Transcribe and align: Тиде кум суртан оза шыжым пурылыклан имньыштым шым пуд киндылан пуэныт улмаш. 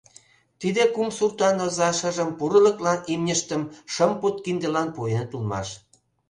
Тиде 0.59 0.83
кум 0.93 1.09
суртан 1.17 1.57
оза 1.65 1.89
шыжым 1.99 2.29
пурылыклан 2.37 2.99
имньыштым 3.13 3.61
шым 3.93 4.11
пуд 4.19 4.35
киндылан 4.43 4.87
пуэныт 4.95 5.29
улмаш. 5.35 5.69